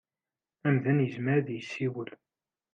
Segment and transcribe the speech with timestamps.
[0.67, 2.09] Amdan yezmer ad yessiwel.